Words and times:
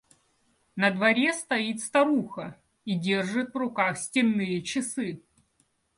На 0.75 0.89
дворе 0.89 1.31
стоит 1.31 1.79
старуха 1.79 2.59
и 2.85 2.95
держит 2.95 3.53
в 3.53 3.57
руках 3.57 3.99
стенные 3.99 4.63
часы. 4.63 5.21